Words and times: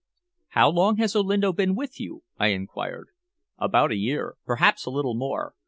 "How 0.57 0.67
long 0.67 0.97
has 0.97 1.15
Olinto 1.15 1.53
been 1.53 1.75
with 1.75 1.99
you?" 1.99 2.23
I 2.39 2.47
inquired. 2.47 3.09
"About 3.59 3.91
a 3.91 3.95
year 3.95 4.35
perhaps 4.47 4.87
a 4.87 4.89
little 4.89 5.13
more. 5.13 5.53